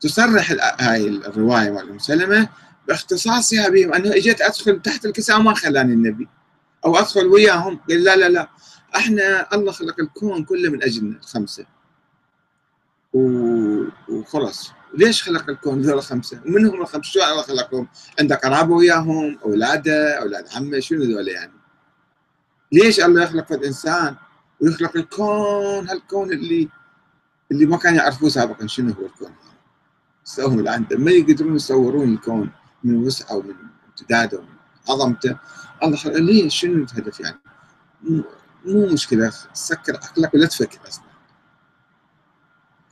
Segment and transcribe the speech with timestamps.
[0.00, 2.48] تصرح هاي الرواية مال
[2.88, 6.28] باختصاصها بهم أنه اجيت أدخل تحت الكساء وما خلاني النبي
[6.84, 8.48] أو أدخل وياهم قال لا لا لا
[8.96, 11.66] إحنا الله خلق الكون كله من أجلنا الخمسة
[14.08, 17.88] وخلص ليش خلق الكون ذول الخمسة؟ ومن هم الخمسة؟ شو الله خلقهم؟
[18.20, 21.52] عنده قرابه وياهم؟ اولاده؟ أولاد عمة؟ شنو ذول يعني؟
[22.72, 24.16] ليش الله يخلق الإنسان
[24.60, 26.68] ويخلق الكون هالكون اللي
[27.50, 29.34] اللي ما كانوا يعرفوه سابقا شنو هو الكون
[30.24, 30.86] سووا الآن.
[30.92, 32.50] ما يقدرون يصورون الكون
[32.84, 33.54] من وسعه ومن
[33.88, 34.48] امتداده ومن
[34.88, 35.38] عظمته.
[35.82, 37.40] الله ليش شنو الهدف يعني؟
[38.64, 41.04] مو مشكلة سكر عقلك ولا تفكر أصلا.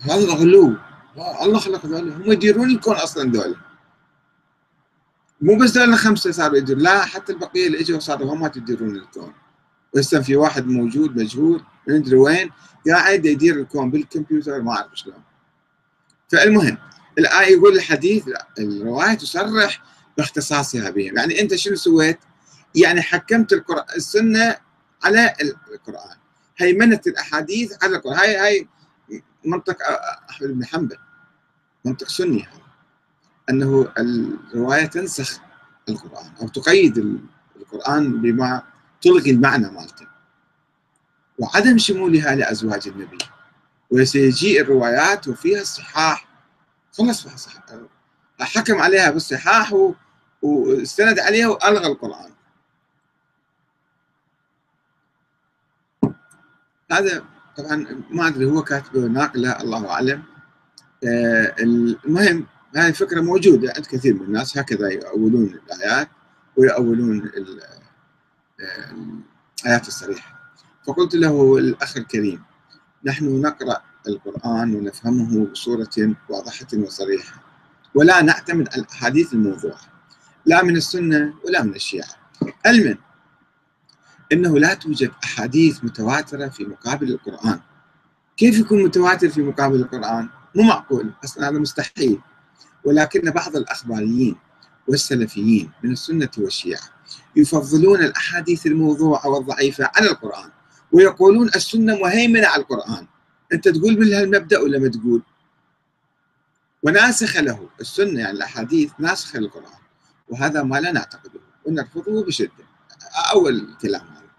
[0.00, 0.76] هذا غلو
[1.42, 3.56] الله خلق ذولا هم يديرون الكون أصلا ذولا.
[5.40, 9.32] مو بس ذولا خمسه صاروا يديرون لا حتى البقية اللي إجوا صاروا هم يديرون الكون.
[9.96, 11.62] هسه في واحد موجود مجهول.
[11.88, 12.50] ما ندري وين؟
[12.88, 15.22] قاعد يدير الكون بالكمبيوتر ما أعرف شلون.
[16.28, 16.78] فالمهم
[17.18, 18.24] الآية يقول الحديث
[18.58, 19.82] الرواية تصرح
[20.18, 21.16] باختصاصها بهم.
[21.16, 22.18] يعني أنت شنو سويت؟
[22.74, 24.56] يعني حكمت القرآن السنة
[25.04, 25.34] على
[25.72, 26.16] القرآن.
[26.56, 28.18] هيمنت الأحاديث على القرآن.
[28.18, 28.68] هاي هاي
[29.44, 29.76] منطق
[30.30, 30.96] أحمد بن حنبل.
[31.84, 32.48] منطق سني
[33.50, 35.38] أنه الرواية تنسخ
[35.88, 37.20] القرآن أو تقيد
[37.56, 38.62] القرآن بما
[39.00, 40.06] تلغي المعنى مالته.
[41.38, 43.18] وعدم شمولها لأزواج النبي.
[43.90, 46.25] وسيجيء الروايات وفيها الصحاح
[46.98, 47.26] خلص
[48.40, 49.74] حكم عليها بالصحاح
[50.42, 52.30] واستند عليها وألغى القرآن.
[56.92, 57.24] هذا
[57.56, 60.22] طبعا ما أدري هو كاتبه ناقله الله أعلم.
[61.04, 66.08] آه المهم هذه الفكرة موجودة عند كثير من الناس هكذا يؤولون الآيات
[66.56, 67.30] ويؤولون
[69.64, 70.52] الآيات الصريحة.
[70.86, 72.44] فقلت له الأخ الكريم
[73.04, 77.42] نحن نقرأ القرآن ونفهمه بصورة واضحة وصريحة.
[77.94, 79.80] ولا نعتمد على الأحاديث الموضوعة
[80.46, 82.08] لا من السنة ولا من الشيعة.
[82.66, 82.96] علما
[84.32, 87.60] أنه لا توجد أحاديث متواترة في مقابل القرآن.
[88.36, 92.20] كيف يكون متواتر في مقابل القرآن؟ مو معقول أصلا هذا مستحيل.
[92.84, 94.36] ولكن بعض الأخباريين
[94.88, 96.82] والسلفيين من السنة والشيعة
[97.36, 100.50] يفضلون الأحاديث الموضوعة والضعيفة على القرآن
[100.92, 103.06] ويقولون السنة مهيمنة على القرآن.
[103.52, 105.22] أنت تقول من هالمبدأ ولا ما تقول؟
[106.82, 107.68] وناسخة له.
[107.80, 109.80] السنة يعني الأحاديث ناسخة للقرآن
[110.28, 111.40] وهذا ما لا نعتقده.
[111.64, 112.66] ونرفضه بشدة.
[113.34, 114.30] أول كلام هذا.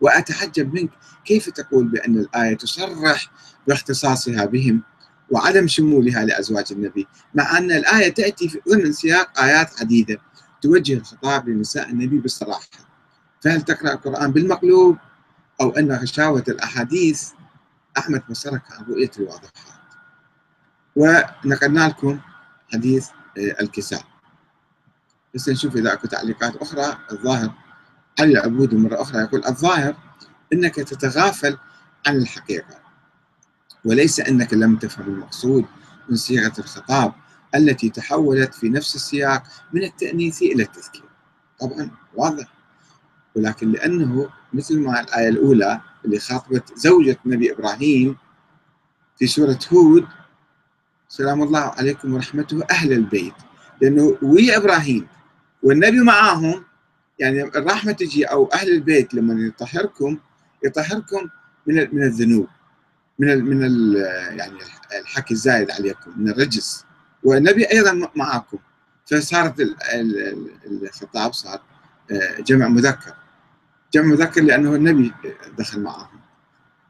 [0.00, 0.90] وأتحجب منك
[1.24, 3.30] كيف تقول بأن الآية تصرح
[3.68, 4.82] باختصاصها بهم
[5.30, 10.18] وعدم شمولها لأزواج النبي مع أن الآية تأتي ضمن سياق آيات عديدة
[10.62, 12.68] توجه الخطاب لنساء النبي بالصراحة.
[13.40, 14.96] فهل تقرأ القرآن بالمقلوب؟
[15.60, 17.28] أو أن غشاوة الأحاديث
[17.98, 19.52] أحمد بصرك عن رؤية الواضحات.
[20.96, 22.20] ونقلنا لكم
[22.72, 23.08] حديث
[23.38, 24.04] آه، الكساء.
[25.34, 26.98] بس نشوف إذا أكو تعليقات أخرى.
[27.12, 27.52] الظاهر
[28.20, 29.96] علي العبود مرة أخرى يقول الظاهر
[30.52, 31.58] أنك تتغافل
[32.06, 32.82] عن الحقيقة
[33.84, 35.64] وليس أنك لم تفهم المقصود
[36.08, 37.12] من صيغة الخطاب
[37.54, 39.42] التي تحولت في نفس السياق
[39.72, 41.04] من التأنيث إلى التذكير.
[41.60, 42.46] طبعا واضح.
[43.34, 48.16] ولكن لأنه مثل ما الآية الأولى اللي خاطبت زوجة النبي إبراهيم
[49.18, 50.06] في سورة هود
[51.08, 53.34] سلام الله عليكم ورحمته أهل البيت.
[53.80, 55.06] لأنه ويا إبراهيم
[55.62, 56.64] والنبي معاهم
[57.18, 60.18] يعني الرحمة تجي أو أهل البيت لما يطهركم
[60.64, 61.28] يطهركم
[61.66, 62.48] من من الذنوب
[63.18, 63.92] من من
[64.38, 64.58] يعني
[65.00, 66.84] الحكي الزايد عليكم من الرجس.
[67.22, 68.58] والنبي أيضا معكم
[69.06, 69.54] فصارت
[70.66, 71.60] الخطاب صار
[72.10, 73.14] آه، جمع مذكر.
[73.92, 75.12] جمع مذكر لأنه النبي
[75.58, 76.20] دخل معهم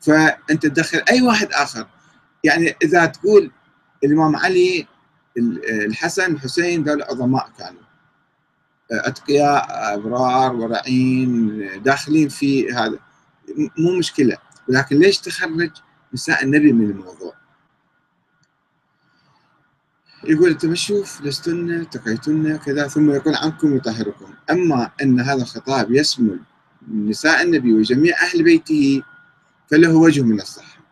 [0.00, 1.86] فأنت تدخل أي واحد آخر.
[2.44, 3.50] يعني إذا تقول
[4.04, 4.86] الإمام علي
[5.86, 7.82] الحسن الحسين دول عظماء كانوا.
[8.90, 12.98] أتقياء أبرار ورعين داخلين في هذا.
[13.78, 14.36] مو مشكلة.
[14.68, 15.70] ولكن ليش تخرج
[16.14, 17.34] نساء النبي من الموضوع؟
[20.24, 24.34] يقول انت بشوف لستن تقيتن كذا ثم يقول عنكم يطهركم.
[24.50, 26.40] أما أن هذا الخطاب يشمل
[26.88, 29.02] نساء النبي وجميع أهل بيته
[29.70, 30.82] فله وجه من الصحة.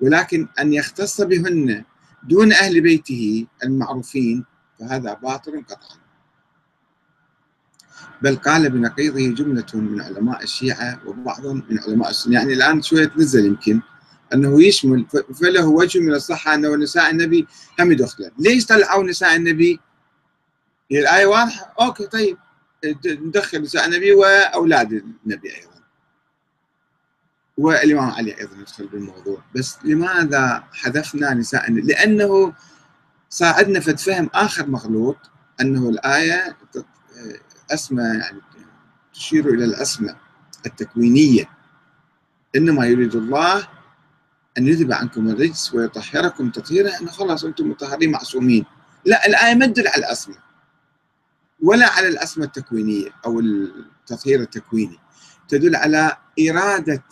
[0.00, 1.84] ولكن أن يختص بهن
[2.22, 4.44] دون أهل بيته المعروفين
[4.78, 6.00] فهذا باطل قطعا.
[8.22, 12.34] بل قال بنقيضه جملة من علماء الشيعة وبعض من علماء السنة.
[12.34, 13.80] يعني الآن شوية تنزل يمكن.
[14.34, 15.06] أنه يشمل
[15.40, 17.46] فله وجه من الصحة أنه نساء النبي
[17.80, 19.80] هم يدخلن، ليش طلعوا نساء النبي؟
[20.90, 22.38] هي الآية واضحة؟ أوكي طيب.
[23.06, 24.92] ندخل نساء النبي وأولاد
[25.26, 25.70] النبي أيضا.
[27.58, 32.54] والإمام علي أيضا يدخل بالموضوع، بس لماذا حذفنا نساء النبي؟ لأنه
[33.28, 35.16] صار فد فهم آخر مغلوط
[35.60, 36.56] أنه الآية
[37.70, 38.40] أسمى يعني
[39.12, 40.14] تشير إلى الأسمى
[40.66, 41.48] التكوينية
[42.56, 43.68] إنما يريد الله
[44.58, 48.64] أن يذهب عنكم الرجس ويطهركم تطهيرا أنه خلاص أنتم مطهرين معصومين
[49.04, 50.34] لا الآية ما تدل على الأسمى
[51.62, 54.98] ولا على الأسمى التكوينية أو التطهير التكويني.
[55.48, 56.16] تدل على
[56.50, 57.02] إرادة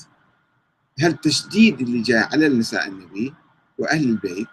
[1.00, 3.34] هالتشديد اللي جاء على النساء النبي
[3.78, 4.48] وأهل البيت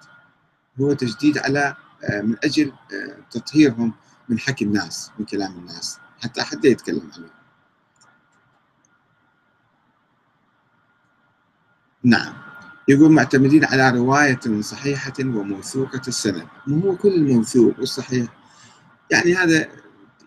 [0.82, 3.94] هو تشديد على آه، من أجل آه، تطهيرهم
[4.30, 7.30] من حكي الناس من كلام الناس حتى حتى يتكلم عنه.
[12.04, 12.34] نعم.
[12.88, 16.48] يقول معتمدين على رواية صحيحة وموثوقة السند.
[16.68, 18.28] مو هو كل الموثوق والصحيح
[19.12, 19.68] يعني هذا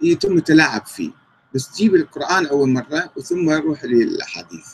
[0.02, 1.10] يتم التلاعب فيه.
[1.54, 4.66] بس جيب القرآن أول مرة وثم روح للأحاديث.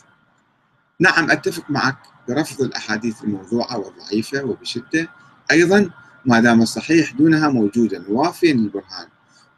[1.00, 1.96] نعم أتفق معك
[2.28, 5.08] برفض الأحاديث الموضوعة والضعيفة وبشدة.
[5.50, 5.90] أيضا
[6.26, 9.08] ما دام الصحيح دونها موجودا وافيا للبرهان.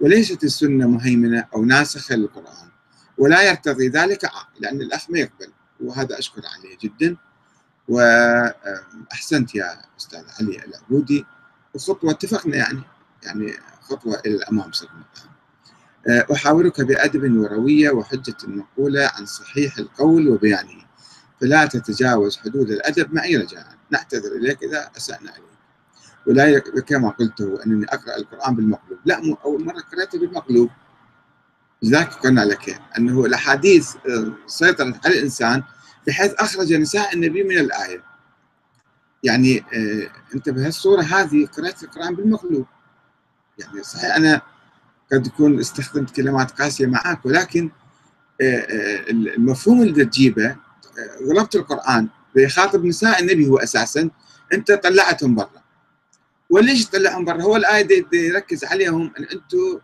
[0.01, 2.69] وليست السنة مهيمنة أو ناسخة للقرآن.
[3.19, 4.31] ولا يرتضي ذلك
[4.61, 5.53] لأن الأخ ما يقبل.
[5.81, 7.17] وهذا أشكر عليه جدا.
[7.89, 11.27] وأحسنت يا أستاذ علي العبودي.
[11.75, 12.81] وخطوة اتفقنا يعني
[13.23, 15.36] يعني خطوة إلى الأمام صرنا أه،
[16.09, 20.87] أحاورك بأدب وروية وحجة مقولة عن صحيح القول وبيانه.
[21.41, 23.67] فلا تتجاوز حدود الأدب معي رجاء.
[23.91, 25.57] نعتذر إليك إذا أسأنا عليك
[26.27, 28.99] ولا كما قلت أنني أقرأ القرآن بالمقلوب.
[29.05, 30.71] لا أول مرة قرأته بالمقلوب.
[31.83, 35.63] لذلك قلنا لك أنه الأحاديث أه، سيطرت على الإنسان
[36.07, 38.03] بحيث أخرج نساء النبي من الآية.
[39.23, 42.67] يعني أه، أنت بهالصورة هذه قرأت القرآن بالمقلوب.
[43.59, 44.43] يعني صحيح أنا
[45.13, 47.71] قد يكون استخدمت كلمات قاسية معك ولكن
[48.41, 50.57] آه، آه، المفهوم اللي تجيبه آه،
[51.29, 54.11] غلبت القرآن بيخاطب نساء النبي هو أساسا
[54.53, 55.63] أنت طلعتهم برا.
[56.51, 59.79] وليش تطلعهم برا؟ هو دي يركز عليهم أن أنتم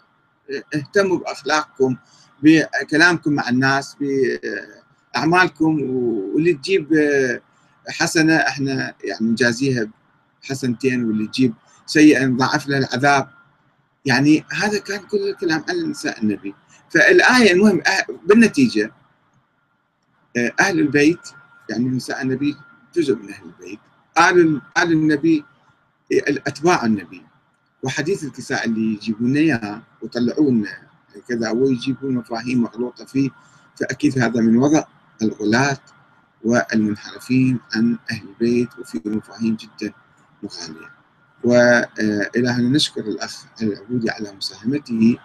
[0.75, 1.97] اهتموا بأخلاقكم
[2.43, 3.97] بكلامكم مع الناس
[5.15, 5.81] بأعمالكم
[6.35, 6.89] واللي تجيب
[7.89, 9.89] حسنة إحنا يعني نجازيها
[10.43, 11.55] حسنتين واللي تجيب
[11.87, 13.29] سيئة نضاعف لها العذاب.
[14.05, 16.55] يعني هذا كان كل الكلام عن نساء النبي.
[16.91, 17.83] فالآية المهم
[18.27, 18.93] بالنتيجة
[20.37, 21.29] آه، أهل البيت
[21.71, 22.57] يعني نساء النبي
[22.95, 23.79] جزء من أهل البيت.
[24.19, 25.45] آل آل النبي
[26.47, 27.23] أتباع النبي.
[27.83, 30.67] وحديث الكساء اللي يجيبون إياه ويطلعون
[31.29, 33.31] كذا ويجيبون مفاهيم مغلوطة فيه
[33.81, 34.85] فأكيد هذا من وضع
[35.23, 35.79] الغلاة
[36.45, 39.93] والمنحرفين عن أهل البيت وفي مفاهيم جدا
[40.43, 41.02] مغالية
[41.45, 45.17] وإلى أن نشكر الأخ العبودي على مساهمته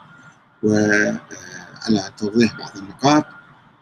[0.63, 3.25] وعلى توضيح بعض النقاط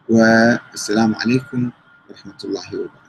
[0.08, 1.70] والسلام عليكم
[2.10, 3.05] ورحمة الله وبركاته.